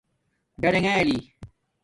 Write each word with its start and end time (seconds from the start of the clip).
ڈاڈاݣلی 0.61 1.17